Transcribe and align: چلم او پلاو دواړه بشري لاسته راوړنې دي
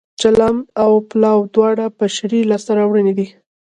چلم 0.21 0.55
او 0.83 0.91
پلاو 1.09 1.49
دواړه 1.53 1.85
بشري 1.99 2.39
لاسته 2.49 2.71
راوړنې 2.79 3.13
دي 3.19 3.27